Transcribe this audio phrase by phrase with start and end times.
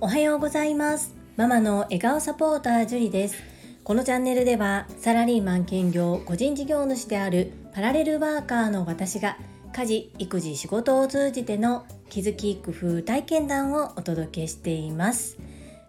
[0.00, 1.14] おはようございます。
[1.36, 3.36] ママの笑顔サポータージュリです。
[3.84, 9.36] このチャンネルではサラリーマン兼業個人事業主であるパラレルワーカーの私が
[9.72, 15.38] 家事育児仕事を通じての気づき工夫体験談をお届けしています。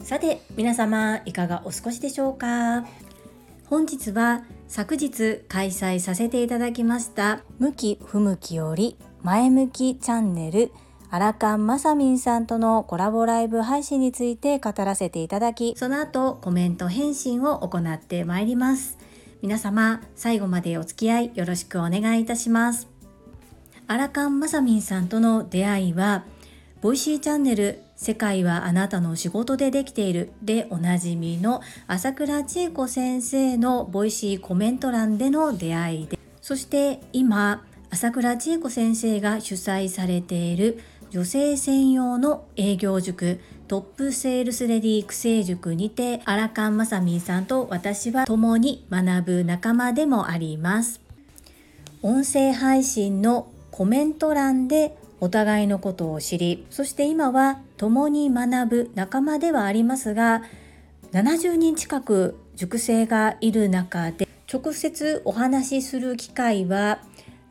[0.03, 2.85] さて皆様いかがお過ごしでしょうか？
[3.65, 10.71] 本日は昨日開催させていただきました向き不向きより前向きチャンネル
[11.11, 18.97] アラカンマサミンさんとのコラボライブ配信について語らせていただきその後コメント返信を行ってまいります。
[19.43, 22.87] 皆様最後までお付き合いよろしくお願いいたします。
[23.87, 26.23] アラカンマサミンさんとの出会いは
[26.81, 51.01] Voicy チャンネル世界はあなたの仕事でできているでおなじみの朝倉千恵子先生の Voicy コメント欄での出会いでそして今朝倉千恵子先生が主催されている女性専用の営業塾トップセールスレディ育成塾にてアラカンマサミンさんと私は共に学ぶ仲間でもあります。
[52.01, 60.41] 音声配信のコメント欄でお互いのことを知りそして今は共に学ぶ仲間ではありますが
[61.11, 66.99] 70人近く塾生がいる中で直接お話しする機会は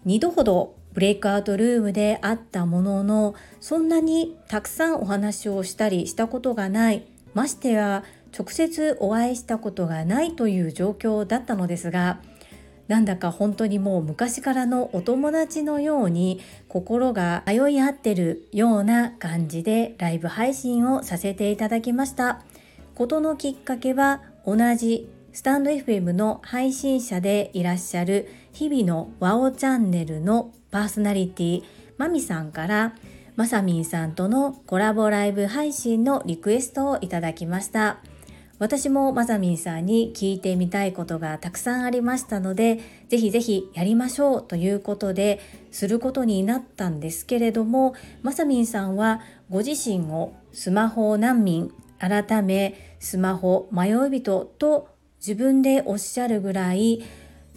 [0.07, 8.05] 2度ほどブレイクアウトルームであったもののそんなにたくさんお話をしたりしたことがないましてや
[8.37, 12.21] 直接お会いしたことがないという状況だったのですが
[12.91, 22.43] なんだか本当にもう昔からのお友達のように心が通い合ってるような感じでライブ配信をさせていただきました。
[22.97, 31.63] ことのきっかけは同じスタンド FM の配信者でいらっしゃる日々のワオチャンネルのパーソナリティ
[31.99, 32.95] マミさんから
[33.37, 37.99] まさみんさんとのコラボライブ配信のリクエストをいただきました。
[38.61, 42.79] 私もまさみんさんに聞いてみたいことがたくさんありましたので
[43.09, 45.41] ぜひぜひやりましょうということで
[45.71, 54.89] することになったんですけれどもまさみんさんはご自身をスマホ難民改めスマホ迷い人と
[55.21, 57.03] 自分でおっしゃるぐらい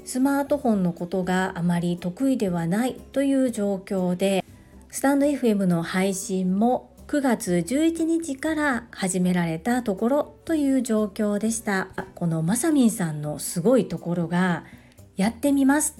[0.05, 4.43] スマートフォンのことがあまり得意ではないという状況で
[4.89, 11.89] スタンド FM の配信も9月11日から始められたところという状況でした。
[12.15, 14.63] このまさみんさんのすごいところが
[15.15, 15.97] やってみます。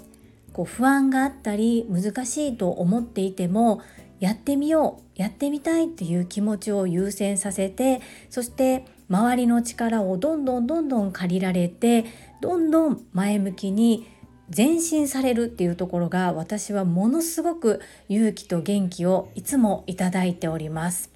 [0.53, 3.81] こう不安があったり難しいと思っていても
[4.19, 12.05] やってみようやってみたいっていう気持ちを優先させてそして周りの力をどんどんどんどん借りられて
[12.41, 14.07] どんどん前向きに
[14.55, 17.79] 前進されるっていうところが私はものすごく
[18.09, 21.11] 勇気と元気をいつもいただいております。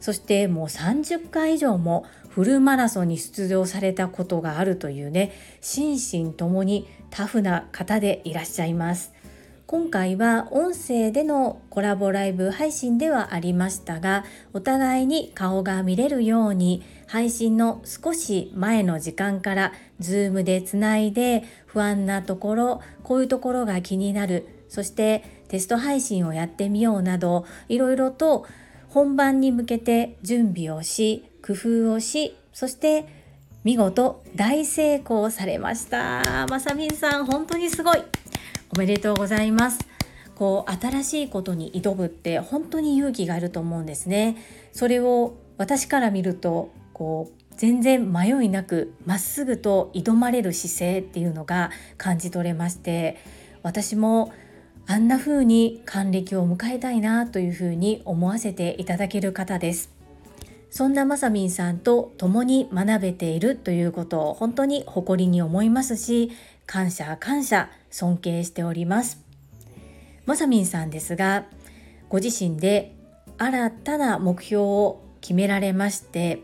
[0.00, 9.12] そしてもう30回以上もフルマラソンに出場されたことがあるというね心身ともにタフな方でいらっしゃいます。
[9.68, 14.24] 今回は音声でのコラボライブ配信ではありましたが
[14.54, 24.46] お互いに顔が見れるように配信の少し前の時間から Zoom でつないで不安なところこういうところが気になる。
[24.68, 28.46] そしてテスト配信をやってみようなどいろいろと
[28.90, 33.06] 本番に向けて準備をし工夫をしそして
[33.64, 36.46] 見事大成功されました。
[36.48, 38.02] まさみんさん本当にすごい。
[38.76, 39.78] おめでとうございます。
[40.34, 44.36] こう新しいことに挑むって本当に勇気がいると思うんですね。
[44.72, 53.16] それを私から見るとこう全然迷いなくまっすぐと挑まれる姿勢っていうのが感じ取れまして
[53.62, 54.32] 私も
[54.86, 59.92] あんな風に還暦を迎えたいなというふうに思わせていただける方です。
[60.70, 66.30] そんなまさみんさんと共に学べているということを本当に誇りに思いますし
[66.66, 69.22] 感謝感謝尊敬しております。
[70.26, 71.46] まさみんさんですが
[72.08, 72.94] ご自身で
[73.38, 76.42] 新たな目標を決められまして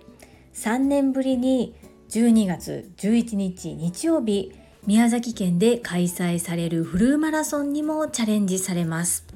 [0.54, 1.74] 3年ぶりに
[2.10, 4.52] 12月11日日曜日
[4.86, 9.26] 宮崎県で開催されるフルマラソンにもチャレンジされます。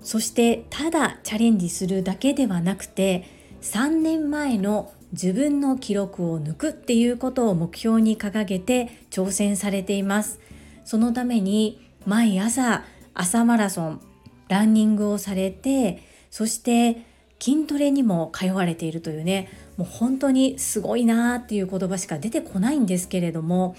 [0.00, 3.24] そしてただチャレンジするだけではなくて
[3.60, 10.40] 3年前の自分の記録を抜くっていうことを目標に掲げて挑戦されています。
[10.84, 12.84] そのために毎朝
[13.14, 14.00] 朝マラソン
[14.48, 17.04] ランニングをされてそして
[17.40, 23.74] 筋トレにも通われているというねもう本当にすごいなーっていう言葉しか出てこないんですけれども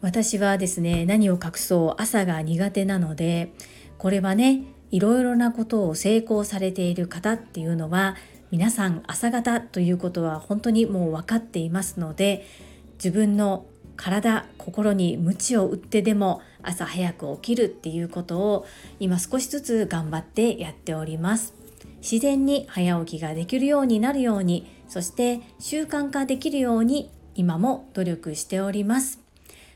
[0.00, 3.52] 私はですね何を隠そう朝が苦手なので
[3.98, 8.16] これはねいろいろなことを成功されている方っていうのは
[8.50, 12.46] 皆さん朝方ということは本当にもう分かっていますので
[12.94, 13.66] 自分の
[13.96, 18.66] 体心に鞭を打ってでも朝早く起きるっていうことを
[19.00, 21.54] 今少しずつ頑張ってやっております。
[22.00, 29.18] 自然に早起きができるようになるようにそして習慣化できるように今も努力しております。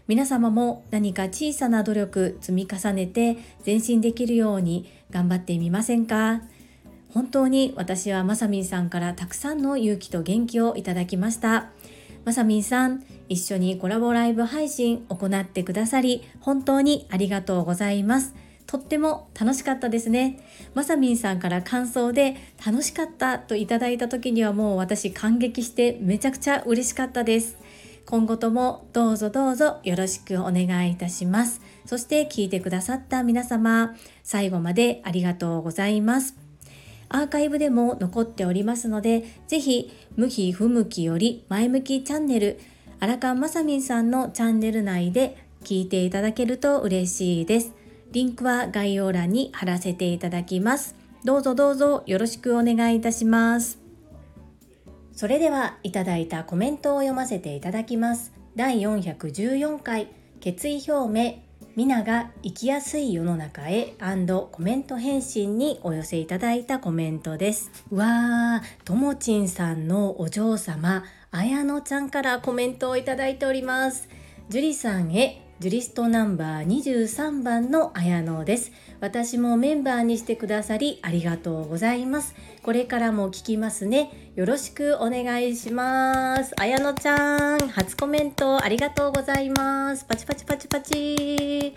[0.06, 3.36] 皆様も何か小さな努力積み重ねて
[3.66, 6.42] 前進できるように頑張ってみませんか？
[7.12, 11.70] 本当に私はまさみんさんからたくさんの勇気と元気をいただきました。
[12.24, 18.36] まさみんさん一緒にコラボライブ配信行ってくださり本当にありがとうございます。
[18.68, 20.38] とっても楽しかったですね。
[20.74, 27.56] まさみんさんから感想で楽しかったといただいた時にはもう私感激してめちゃくちゃ嬉しかったです。
[28.04, 31.62] 今後ともどうぞどうぞよろしくお願いいたします。
[31.86, 36.36] そして聞いてくださった皆様最後までありがとうございます。
[37.08, 42.60] アーカイブでも残っておりますので、ぜひ、向き不向きより前向きチャンネル、
[43.00, 47.77] 荒川まさみんさんのチャンネル内で聞いていただけると嬉しいです。
[48.10, 50.96] リンクは概要欄に貼らせていただきます。
[51.24, 53.78] どうぞどうぞよろしくお願いいたします。
[55.12, 58.32] それではいただいたコメントを読ませていただきます。
[58.56, 60.08] 第414回
[60.40, 61.42] 決意表明
[61.76, 67.70] 皆が生きやすい世の中へコメント返信にお寄せいただいたコメントです。
[67.90, 74.08] わー、ともちんさんのお嬢様、綾乃ちゃんからコメントをいただいております。
[74.48, 78.70] 樹里さんへジュリストナンバー23番の綾乃です。
[79.00, 82.36] 私もメンバーにしてくださりありがとうございます。
[82.62, 84.32] これからも聞きますね。
[84.36, 86.54] よろしくお願いします。
[86.60, 90.04] 綾乃ちゃん、初コメントありがとうございます。
[90.04, 91.74] パチパチパチパチ。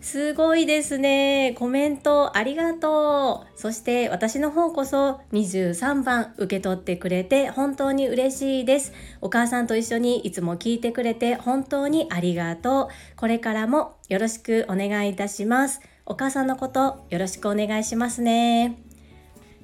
[0.00, 1.54] すごいですね。
[1.58, 3.58] コメントありがとう。
[3.58, 8.92] そして私の方こそ23番受け取ってくれて本当に嬉しいです。
[9.20, 13.16] お母さんと一緒にいつも聞いてくれて本当にありがとう。
[13.16, 15.80] これからもよろしくお願いいたします。
[16.06, 18.78] お母さんのことよろしくお願いしますね。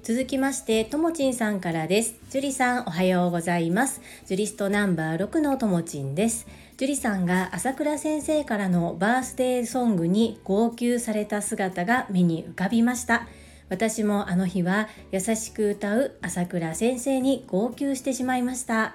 [0.03, 2.15] 続きまして、ともちんさんからです。
[2.31, 4.00] 樹里さん、おはようございます。
[4.27, 6.47] ジュリストナンバー6のともちんです。
[6.78, 13.26] 樹里さんが朝倉先生からのバースデーソングに号泣された姿が目に浮かびました。
[13.70, 18.94] 私もあの日は優しく歌う朝倉先生に号泣してしまいました。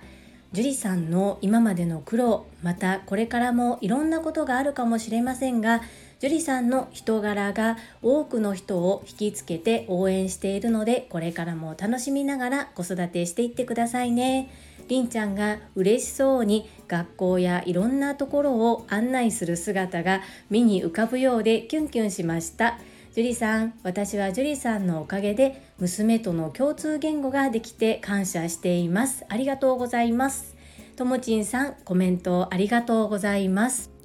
[0.53, 5.81] 樹里さんの今までの苦労またこれからもいろんなことがあるかもしれませんが
[6.19, 14.51] 樹里さんの人柄が多くの人を引きつけて応援しているのでこれからも楽しみながら子育てしていってくださいね。
[14.91, 22.77] りんちゃんが嬉しそうに学校やいろんなところを案内する姿が目に浮かぶようでキュンキュンしました。
[23.13, 29.23] 樹里さん私は樹里さんのおかげで娘との共通言語ができて感謝しています。
[29.29, 30.57] ありがとうございます。
[30.97, 34.00] ともちんさんコメントありがとうございます。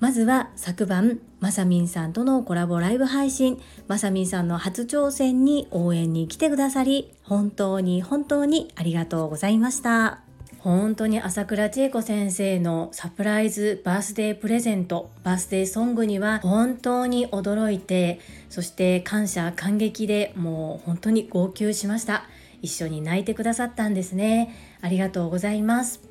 [0.00, 3.60] まずは昨晩まさみんさんとのコラボライブ配信。
[3.86, 10.20] まさみんさんの初挑戦に応援に来てくださり本当に本当にありがとうございました。
[10.58, 18.20] 本当に朝倉千恵子先生のサプライズバースデープレゼントバースデーソングには本当に驚いて
[18.50, 22.24] そして感謝感激でもう本当に号泣しました。
[22.62, 24.54] 一緒に泣いてくださったんですね。
[24.80, 26.09] ありがとうございます。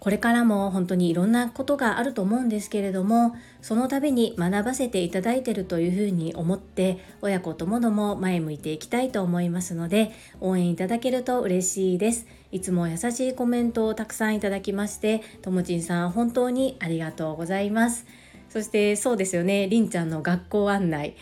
[0.00, 12.26] これからも本当にいろんなことがあると思うんですけれどもその度に学ばせていただいているというふうに思って親子ともども前向いていきたいと思いますので応援いただけると嬉しいです。
[12.50, 18.06] いつも優しいコメントをたくさんいただきましてともちんさん本当にありがとうございます。
[18.48, 21.14] そしてそうですよねりんちゃんの学校案内。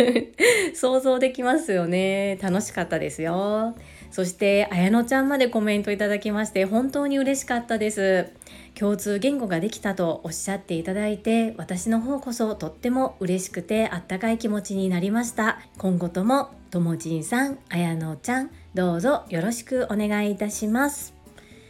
[0.74, 2.38] 想像できますよね。
[2.42, 3.76] 楽しかったですよ。
[4.16, 8.32] そして綾乃ちゃんまでコメントいただきまして本当に嬉しかったです。
[8.74, 15.60] 共通言語ができたとおっしゃっていただいて私の方こそとっても嬉しくてあったかい気持ちになりました。
[15.76, 21.12] 今後ともともちんさん綾乃ちゃんどうぞよろしくお願いいたします。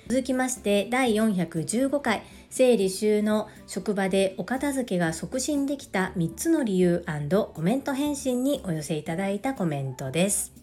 [0.06, 7.04] 続きまして第415回整理収納職場でお片付けが促進できた3つの理由
[7.52, 10.55] コメント返信にお寄せいただいたコメントです。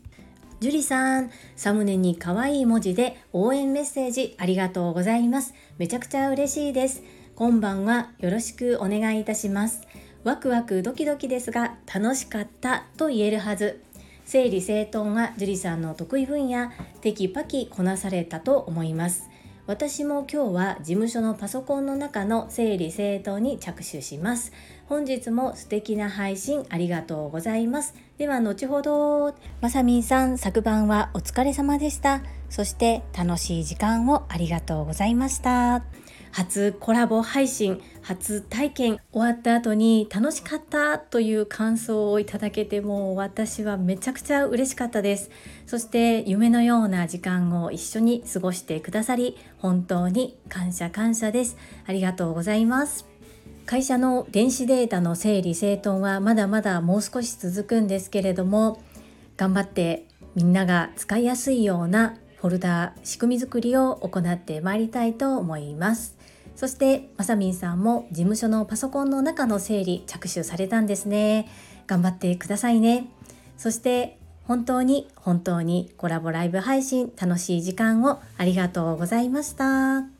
[0.64, 5.54] 樹里さん、サムネに可愛い文字で応援メッセージありがとうございます。
[5.78, 7.04] めちゃくちゃ嬉しいです。
[7.36, 9.82] 今晩はよろしくお願いいたします。
[10.24, 13.84] ワクワクドキドキですが楽しかったと言えるはず。
[14.24, 19.34] 整理整頓は樹里さんの得意分野、テキパキこなされたと思います。
[19.66, 24.52] 私も今日は事務所のパソコンの中の整理整頓に着手します
[24.88, 27.96] 本日も素敵な配信ありがとうございます。
[28.18, 32.22] では後ほどまさみんさん昨晩はお疲れ様でした。
[32.50, 35.84] そして楽しい時間をありがとうございました。
[36.32, 45.30] 初コラボ配信初体験終わった後に楽しかったという感想をいただけてもう私はめちゃくちゃ嬉しかったです。
[45.68, 51.56] そして夢のような時間を一緒に過ごしてくださり本当に感謝感謝です。
[51.86, 53.13] ありがとうございます。
[53.66, 58.82] 会社の電子データの整理整頓はまだまだもう少し続くんですけれども
[59.38, 60.06] 頑張って
[60.36, 66.18] みんなが使いやすいようなフォルダ仕組み作りを行ってまいりたいと思います。
[66.56, 71.48] そしてまさみんさんも事務所のパソコンの中の整理着手されたんですね。
[71.88, 73.08] 頑張ってくださいね。
[73.58, 80.13] そして本当に本当にコラボライブ配信楽しい時間をありがとうございました。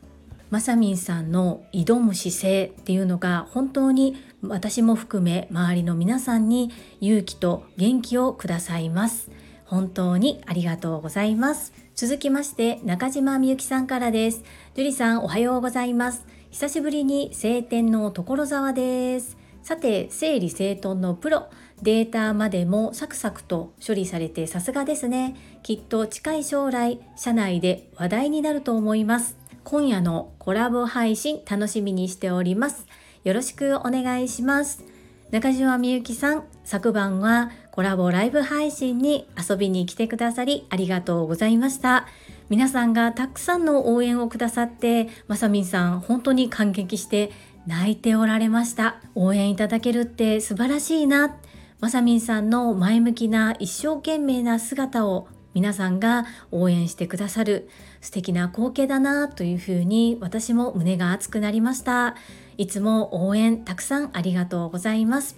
[0.54, 6.70] まさみんさんの挑む姿勢っていうのが本当に私も含め周りの皆さんに
[7.02, 9.32] 勇気と元気をくださいます。
[9.66, 11.74] 本当にありがとうございます。
[11.96, 14.44] 続きまして中島みゆきさんからです。
[14.76, 16.24] 樹里さんおはようございます。
[16.52, 19.38] 久しぶりに晴天の所沢です。
[19.64, 21.48] さて整理整頓のプロ。
[21.82, 25.36] データまでもサクサクと処理されてさすがですね。
[25.64, 29.43] きっと近い将来社内で話題になると思います。
[29.64, 32.86] 今夜のコラボ配信楽しみにしております。
[33.24, 34.84] よろしくお願いします。
[35.32, 42.08] 中島みゆきさん昨晩はコラボライブ配信に遊びに来てくださりありがとうございました。
[42.50, 47.32] 皆さんがたくさんの応援をくださってまさみんさん本当に感激して
[47.66, 48.98] 泣いておられました。
[49.16, 51.38] 応援いただけるって素晴らしいな。
[51.80, 57.70] まさみんさんの前向きな一生懸命な姿を皆さんが応援してくださる
[58.02, 62.16] 素敵な光景だなというふうに私も胸が熱くなりました。
[62.58, 65.36] いつも応援たくさんありがとうございます。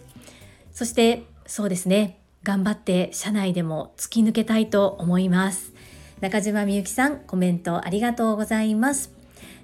[0.71, 2.19] そしてそうですね。
[2.43, 5.73] 頑張って社内でも突き抜けたいと思います。
[6.21, 9.11] 中島みゆきさんコメントありがとうございます。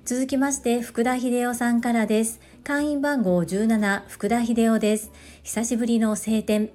[0.03, 2.39] 続きまして福田秀夫さんからです。
[2.63, 5.11] 会員番号17福田秀夫です。
[5.43, 6.71] 久しぶりの晴天。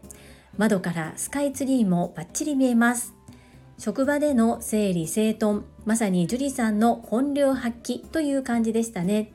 [0.56, 3.15] 窓からスカイツリーもバッチリ見えます。
[3.78, 9.30] 職場での整理整頓まさに樹里さんの本領発揮という感じでしたね。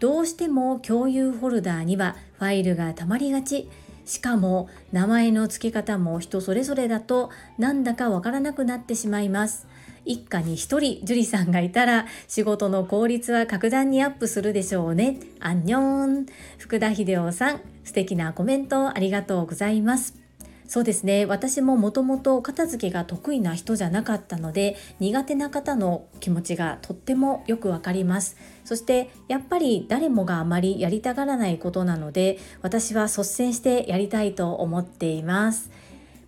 [0.00, 3.68] どうしても共有フォルダーにはファイルがたまりがち。
[4.04, 9.66] しかも名前の付け方も人それぞれだとなんだかわからなくなってしまいます。
[10.04, 15.18] 一家に一人樹里さんがいたら仕事の効率は格段にアップするでしょうね。
[15.40, 16.26] アンニョン。
[16.58, 20.25] 福田秀夫さん素敵なコメントありがとうございます。
[20.68, 21.26] そうですね。
[21.26, 28.36] 私ももともと片付けが得意な人じゃなかったので苦手な方の気持ちがとってもよくわかります。
[28.64, 35.70] そしてやっぱり誰もがあまりやりたがらないことなので私は率先してやりたいと思っています。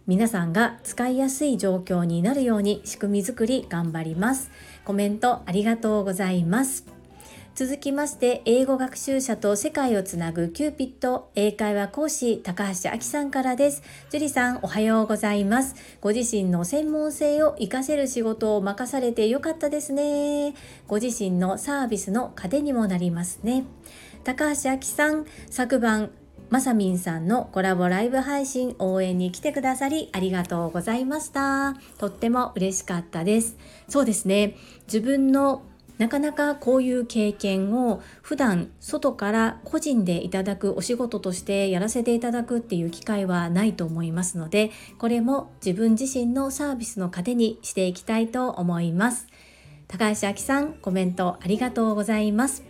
[0.06, 4.50] 皆さんが使いやすい状況になるように仕組み作り頑張ります。
[4.84, 6.97] コメントありがとうございます。
[7.58, 13.82] 続きまして英語学習者と世界をつなぐキューピット英会話講師高橋明さんからです。
[14.10, 15.74] 樹里さんおはようございます。
[16.00, 20.54] ご自身の専門性を活かせる仕事を任されてよかったですね。
[20.86, 23.64] ご自身のサービスの糧にもなりますね。
[24.22, 26.12] 高橋明さん昨晩
[26.50, 31.74] まさみんさんのコラボライブ配信応援に来てくださりありがとうございました。
[31.98, 33.56] とっても嬉しかったです。
[33.88, 34.54] そうですね。
[34.86, 35.62] 自分の
[35.98, 49.26] なかなかこういう経験を普段外から個人でいただくお仕事としてやらせていただくっていう機会はないと思いますのでこれも自分自身のサービスの糧にしていきたいと思います。
[49.88, 52.62] 高橋明さんコメントありがとうございます。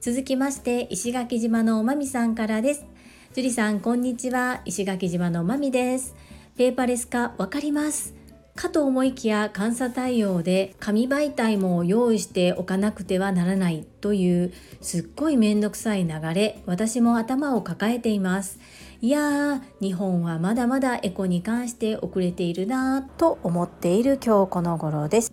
[0.00, 2.86] 続きまして石垣島のまみさんからです。
[3.34, 4.62] 樹里さんこんにちは。
[4.64, 6.14] 石垣島のまみです。
[6.56, 8.23] ペーパーレス化わかります。
[8.56, 18.58] かと思いきや監査対応で紙媒体も用意しておかなくてはならないというすっごいめんどくさい流れ私も頭を抱えています。
[19.00, 25.32] いやー日本はまだまだエコに関して遅れているなぁと思っている今日この頃です。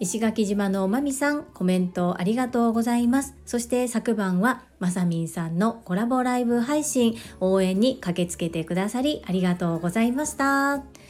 [0.00, 3.36] 石垣島のまみさんコメントありがとうございます。
[3.46, 11.01] そして昨晩はまさみんさんのコラボライブ配信応援に駆けつけてくださりありがとうございました。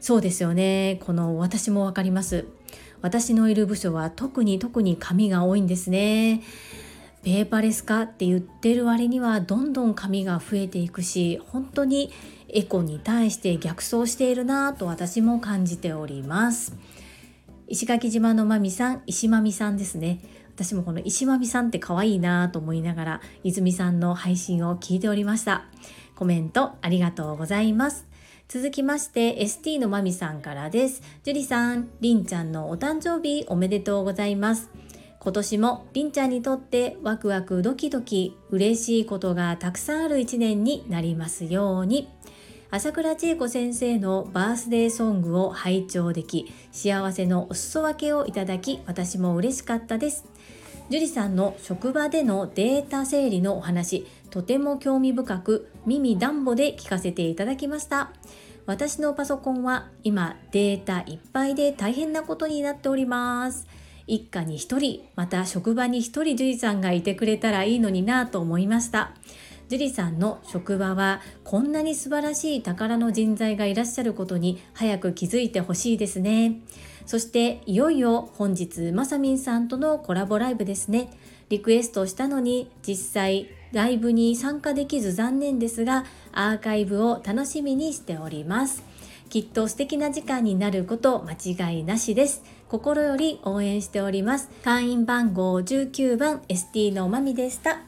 [0.00, 0.98] そうですよね。
[1.04, 2.46] この私もわかります。
[3.02, 6.42] 私のいる部署は特に特に紙が多いんですね。
[7.22, 12.10] ペーパーレス化って言ってる割にはどんどん紙が増えていくし本当に
[12.48, 16.74] エコに対して逆走しているなと私も感じております。
[17.68, 20.20] 石垣島のまみさん石まみさんですね。
[20.54, 25.66] 私もこの石まみさんって可愛いなと思いながら泉さんの配信を聞いておりました。
[26.16, 28.09] コメントありがとうございます。
[28.52, 31.02] 続きまして ST のまみさんからです。
[31.22, 34.70] 樹里さんりんちゃんのお誕生日おめでとうございます。
[35.20, 42.08] 今年もりんちゃんにとってワクワクドキドキ嬉しいことがたくさんある一年になりますように。
[42.72, 50.24] 朝倉千恵子先生のバースデーソングを拝聴でき幸せのお裾分けをいただき私も嬉しかったです。
[50.90, 58.10] 樹里さんの職場でのデータ整理のお話とても興味深く耳ダンボで聞かせていただきました。
[58.66, 63.68] 私のパソコンは今データいっぱいで大変なことになっております。
[64.08, 69.12] 一家に一人また職場に一人樹里さんがいてくれたらいいのになと思いました。
[69.68, 76.56] 樹里さんの職場はこんなに素晴らしい宝の人材がいらっしゃることに早く気づいてほしいですね。
[77.06, 81.10] そしていよいよ本日まさみんさんとのコラボライブですね
[81.48, 88.82] リクエストしたのに実際ライブに参加できず残念ですがアーカイブを楽しみにしております
[89.28, 94.48] きっと素敵な時間になること間違いなしです心より応援しております。
[94.62, 97.80] 会員番号19番 ST のまみでした。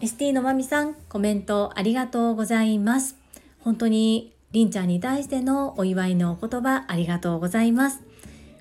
[0.00, 3.16] ST のまみさん、コメントありがとうございます。
[3.60, 8.07] 本当にりんちゃんに対してのお祝いのお言葉ありがとうございます。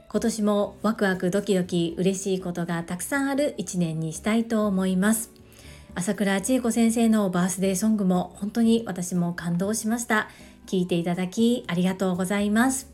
[0.09, 5.31] 今年もワクワクドキドキ嬉しいことがたくさんある一年にしたいと思います。
[5.95, 10.29] 朝倉千恵子先生のバースデーソングも本当に私も感動しました。
[10.65, 12.89] 聞いていただきありがとうございます。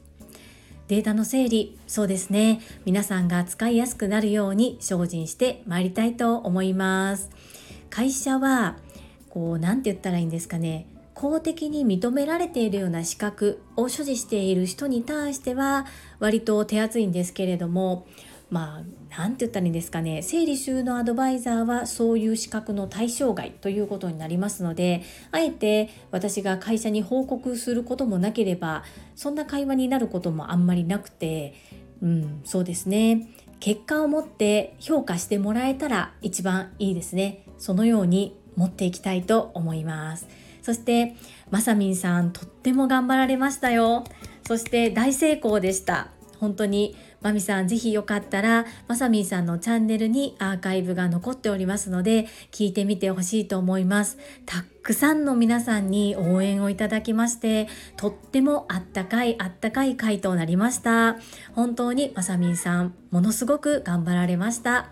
[0.87, 2.61] データの整理、そうですね。
[2.83, 7.29] 皆さんが使いやすくなるように精進してまいりたいと思います。
[7.91, 8.77] 会社は、
[9.29, 10.87] こう、なんて言ったらいいんですかね。
[11.13, 15.85] 公的に認められているような資格を所持している人に対しては
[16.19, 18.07] 割と手厚いんですけれども
[18.49, 18.83] まあ
[19.17, 28.83] 何て言ったらいいんですかね整理収納アドバイザーはそういう資格の対象外ということになりますのであえて私が会社に報告することもなければ
[29.15, 31.53] そんな会話になることもあんまりなくて
[32.03, 33.29] うんそうですね。
[33.61, 37.45] 結果を持って評価してもらえたら一番いいですね。
[37.57, 40.27] そのように持っていきたいと思います。
[40.63, 41.15] そして
[41.51, 44.05] まさみんさんとっても頑張られましたよ。
[44.47, 46.07] そして大成功でした。
[46.39, 54.17] 本当にまみさんぜひよかったらまさみんさんのチャンネルにアーカイブが残っておりますので聞いてみてほしいと思います。
[54.45, 61.17] たくさんの皆さんに応援をいただきましてとってもあったかいあったかい回となりました。
[61.53, 64.91] 本当にまさみんさんものすごく頑張られました。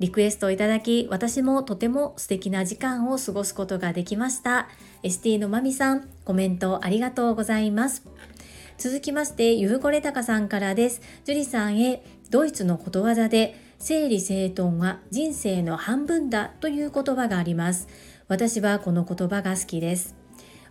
[0.00, 4.68] リクエストをいただき私もとても素敵な時間を過ごすことができました。
[5.02, 8.04] ST のまみさんコメントありがとうございます
[8.80, 11.02] 続きまして、ゆうこれたかさんからです。
[11.26, 17.88] 樹里さんへ、ドイツのことわざで、整理整頓は人生の半分だという言葉があります。
[18.26, 20.16] 私はこの言葉が好きです。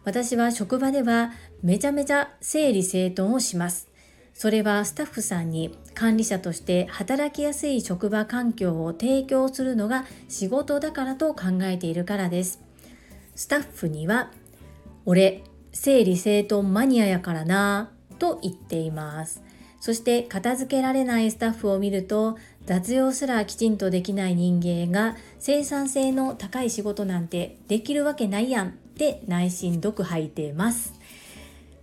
[0.06, 3.88] 私は職場ではめちゃめちゃ整理整頓をします。
[4.34, 12.69] それはスタッフさんに管理者として働きやすい職場環境を提供するのが仕事だからと考えているからです。
[13.36, 14.32] スタッフには、
[15.06, 19.42] 俺、整理整頓マニアやからなと言っています。
[19.80, 30.94] そして片付けられないスタッフを見ると雑用すらきちんとできない人間が生産性の高い仕事なんてできるわけないやんって内心読吐いてます。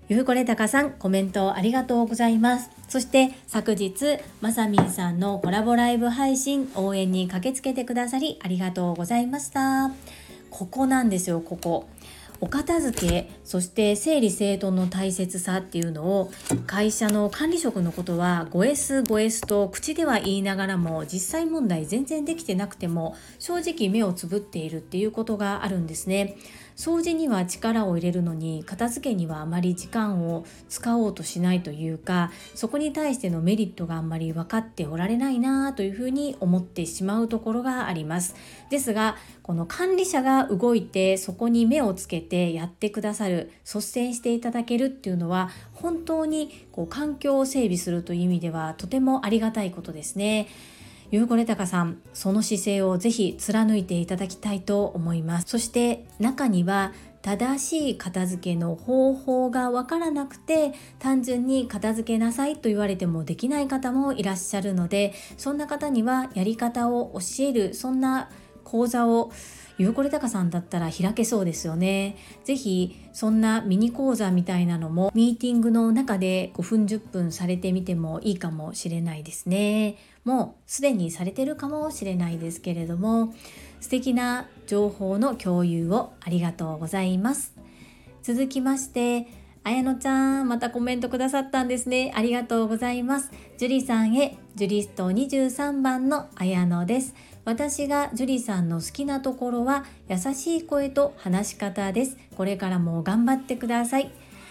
[0.09, 2.71] ゆうこれたかさん、コメントありがとうございます。
[2.89, 10.26] そして昨日、まさみんさんのコラボライブ配信応援に駆けつけてくださりありがとうございました。
[10.57, 11.87] ここなんですよ、ここ。
[12.41, 16.31] お片付けそして整理整頓の大切さっていうのを
[16.67, 26.37] 会社の管理職のことは 5S、5S と口では言いながらも実際問題全然できてなくても正直目をつぶっているっていうことがあるんですね。
[26.77, 38.37] 掃除には力を入れるのに片付けにはあまり時間を使おうとしないというかそこに対してのメリットがあんまり分かっておられないなというふうに思ってしまうところがあります
[38.71, 50.49] ですがこの管理者が動いてそこに目をつけてやってくださる率先していただけるっていうのは本当にこう環境を整備するという意味ではとてもありがたいことですね。
[51.11, 55.47] ゆうこれたかさん、その姿勢をぜひ貫いていただきたいと思います。
[55.49, 56.93] そして中には
[57.23, 68.31] 正しい片付けの方法がわからなくて単純に片付けなさいと言われてもできない方もいらっしゃるのでそんな方にはやり方を教えるそんな
[68.67, 69.31] 講座を
[69.79, 72.17] ゆうこれたかさんだったら開けそうですよね。
[72.45, 79.97] ぜひそんなミニ講座みたいなのもミーティングの中で5分10分されてみてもいいかもしれないですね。
[80.25, 83.33] もうすでにされてるかもしれないですけれども
[83.81, 87.55] 素敵な情報の共有をありがとうございます。
[88.23, 89.29] 続きまして
[89.63, 92.13] あやのちゃん、またコメントくださったんですね。
[92.15, 93.33] ありがとうございます。
[93.59, 97.17] ジュリさんへ、ジュリスト23番のあやのです。
[97.47, 102.17] 私がジュリさんの好きなところは優しい声と話し方です。
[102.37, 104.11] これからも頑張ってください。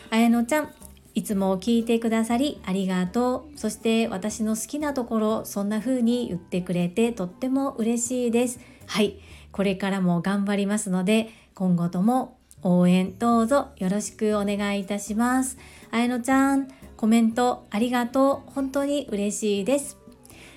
[0.09, 0.69] あやのちゃん、
[1.13, 3.59] いつも聞いてくださりありがとう。
[3.59, 8.61] そして私の好きなところ、そんな風に言ってくれてとっても嬉しいです。
[8.85, 9.17] はい、
[9.51, 15.57] これからも頑張りますので、今後とも応援どうぞよろしくお願いいたします。
[15.91, 18.51] あやのちゃん、コメントありがとう。
[18.53, 20.04] 本当に嬉しいです。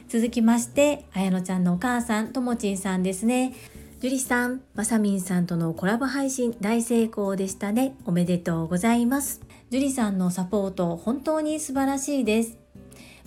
[0.09, 3.53] 続きまして、あやのちゃんのお母さん、ともちんさんですね。
[4.01, 7.95] 樹里さん、まさみんさんとのコラボ配信大成功でしたね。
[8.07, 9.43] おめでとうございます。
[9.69, 12.57] 樹里さんのサポート、本当に素晴らしいです。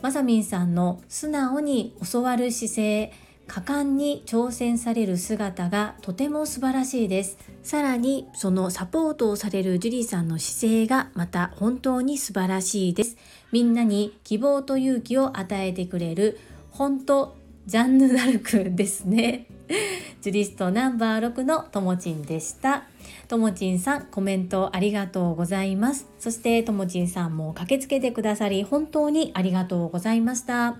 [0.02, 3.14] まさみんさんの素直に教わる姿勢、
[3.46, 7.38] 果敢に挑戦される姿がとても素晴らしいです。
[7.62, 13.18] さらにそのサポートをされるジュリーさんの姿勢がまた本当に素晴らしいです。
[13.52, 16.40] みんなに希望と勇気を与えてくれる
[16.72, 19.46] 本当ジャンヌ・ダルクですね。
[20.22, 22.86] ジュリストナンバー6のともちんでした。
[23.28, 26.08] ともちんさん、コメントありがとうございます。
[26.20, 30.78] そしてともちんさんも駆けつけてくださり、本当にありがとうございました。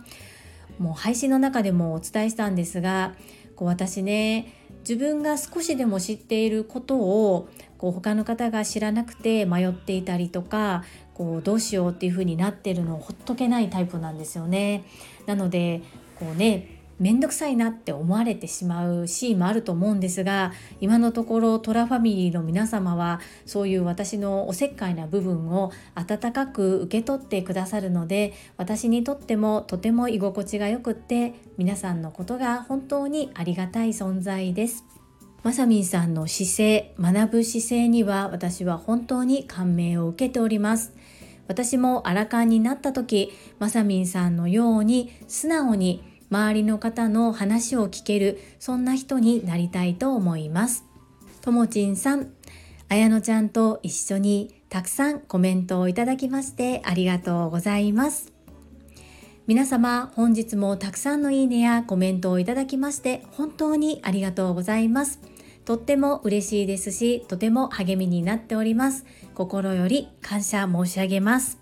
[0.80, 3.14] もう配信の中でもお伝えしたんですが、
[3.56, 10.84] こう私ね、自分が少しでも知っていることをこう他の方が知らなくて迷っていたりとか
[11.22, 14.86] こうどうしようっていう風になってるのをほっとけないタイプなんですよね。
[15.28, 15.84] なので
[16.20, 34.86] こうね面倒くさいなって思われてしまうシーンもあると思うんですが今のところトラファミリーの皆様はそういう私のおせっかいな部分を温かく受け取ってくださるので私にとってもとても居心地がよくって皆さんのことが本当にありがたい存在です。
[35.44, 40.94] まさみんさんの姿勢学ぶ姿勢には私は本当に感銘を受けております
[41.52, 50.86] 私もアラカンになった時まさみんさんのように素直に周りの方の話を聞けるそんな人になりたいと思います。
[51.42, 52.32] ともちんさん
[52.88, 58.32] あやのちゃんと一緒にたくさんコメントをいただきましてありがとうございます。
[59.46, 65.20] 皆様本日もたくさんのいいねやコメントをいただきまして本当にありがとうございます。
[65.72, 69.06] とっても嬉しいですし、とても励みになっております。
[69.34, 71.60] 心より感謝申し上げます。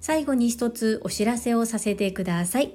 [0.00, 2.72] 最後に一つお知らせをさせてください。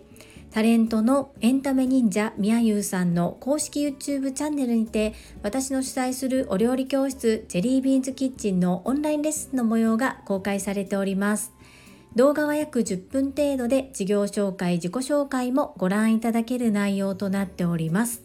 [0.52, 11.54] タレントのエンタメ忍者みやゆうさんの公式 YouTube チャンネルにて私の主催するお料理教室ジェリービーンズキッチンのオンラインレッスンの模様が公開されております。
[12.17, 18.25] 動画は約10分程度で事業紹介、自己紹介もご覧いただける内容となっております。